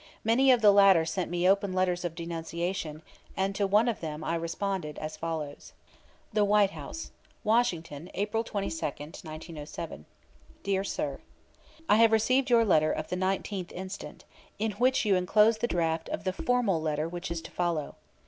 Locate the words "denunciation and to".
2.15-3.67